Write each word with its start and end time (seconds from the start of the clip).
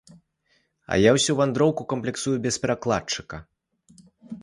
А 0.95 0.97
я 1.01 1.11
ўсю 1.17 1.31
вандроўку 1.41 1.87
камплексую 1.95 2.35
без 2.49 2.55
перакладчыка. 2.67 3.35